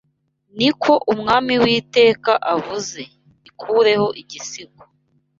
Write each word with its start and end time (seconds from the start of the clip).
Ni 0.57 0.69
ko 0.81 0.93
Umwami 1.13 1.51
Uwiteka 1.61 2.31
avuze: 2.53 2.99
ikureho 3.49 4.07
igisingo 4.21 4.83